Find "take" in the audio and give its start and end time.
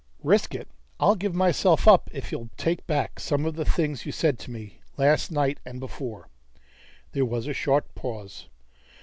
2.57-2.87